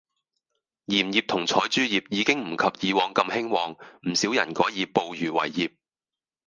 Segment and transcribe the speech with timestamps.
[0.87, 3.75] 鹽業同採珠業已經唔及以往咁興旺，
[4.09, 5.73] 唔少人改以捕漁為業